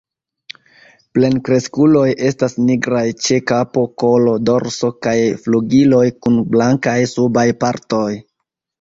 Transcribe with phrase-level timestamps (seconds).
[1.17, 8.07] Plenkreskuloj estas nigraj ĉe kapo, kolo, dorso kaj flugiloj kun blankaj subaj partoj.